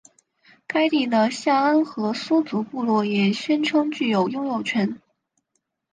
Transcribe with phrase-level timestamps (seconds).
[0.65, 4.99] 该地的夏安河苏族部落也宣称具有拥有权。